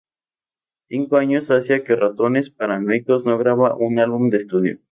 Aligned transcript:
Cinco 0.89 1.17
años 1.17 1.51
hacia 1.51 1.83
que 1.83 1.95
Ratones 1.95 2.49
Paranoicos 2.49 3.27
no 3.27 3.37
graba 3.37 3.75
un 3.75 3.99
álbum 3.99 4.31
de 4.31 4.37
estudio. 4.37 4.79